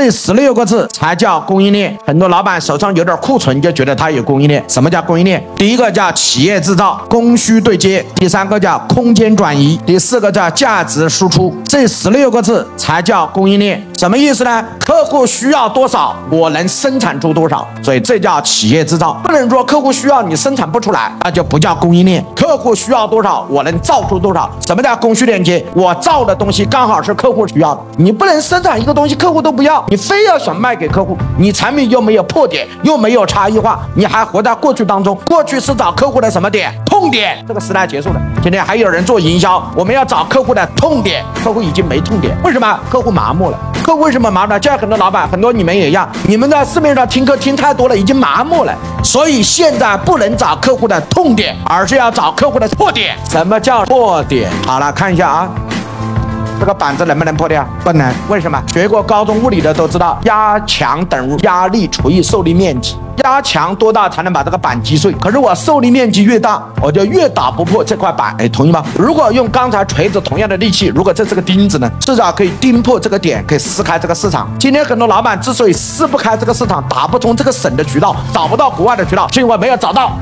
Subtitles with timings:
[0.00, 1.98] 这十六个字才叫供应链。
[2.06, 4.64] 很多老板手上有点库存，就觉得他有供应链。
[4.68, 5.44] 什么叫供应链？
[5.56, 11.52] 第一个叫企业制造，供需对接；第三个叫空间转移；第四个叫价值输出。
[11.64, 13.84] 这十六个字才叫供应链。
[13.98, 14.64] 什么意思呢？
[14.78, 19.14] 客户需要多少，我能生产出多少，所以这叫企业制造。
[19.24, 22.24] 不能说客户需要你生产不出来，那就不叫供应链。
[22.36, 24.48] 客户需要多少，我能造出多少。
[24.64, 25.66] 什么叫供需链接？
[25.74, 35.18] 我造的东西刚好是客户需要的，你不能生产一个东西客户都不要，你非要想卖给客户，你产品又没有破点，又没有差异化，你还活在过去当中。
[35.24, 36.70] 过去是找客户的什么点？
[36.84, 37.42] 痛点。
[37.48, 42.78] 这个时代结束了，今天还有人做营销，我们要找客户的痛点，客户已经没痛点，为什么？
[42.90, 43.58] 客户麻木了。
[43.82, 44.52] 客户为什么麻木？
[44.52, 44.60] 了？
[44.60, 48.74] 就像很多老板，很多你们也一样，你们在市面上听课听太多了，已经麻木了。
[49.02, 53.16] 所以现在不能找客户的痛点，而是要找客户的破点。
[53.30, 54.50] 什么叫破点？
[54.66, 55.48] 好了，看一下啊。
[56.58, 57.66] 这个板子能不能破掉？
[57.84, 58.12] 不能。
[58.28, 58.62] 为什么？
[58.72, 62.96] 学过高中物理的都知道，压强等于压力除以受力面积。
[63.24, 65.12] 压强多大才能把这个板击碎？
[65.14, 68.32] 可是我受力面积越大，我就越打不破这块板。
[68.38, 68.84] 哎，同意吗？
[68.96, 74.48] 如果用刚才锤子同样的力气，如果这是个钉子呢，至少可以钉破这个点，可以撕开这个市场。
[74.58, 80.12] 今天很多老板之所以撕不开这个市场，打不通这个省的渠道，找不到国外的渠道，是因为没有找到